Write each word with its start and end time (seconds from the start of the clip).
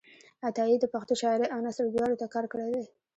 عطایي 0.47 0.75
د 0.79 0.85
پښتو 0.93 1.13
شاعرۍ 1.21 1.47
او 1.51 1.59
نثر 1.65 1.85
دواړو 1.91 2.19
ته 2.21 2.25
کار 2.33 2.45
کړی 2.51 2.67
دی. 2.73 2.83